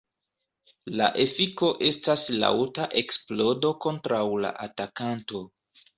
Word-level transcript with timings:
La 1.01 1.09
efiko 1.25 1.69
estas 1.89 2.23
laŭta 2.45 2.87
eksplodo 3.03 3.75
kontraŭ 3.87 4.23
la 4.47 4.55
atakanto. 4.69 5.45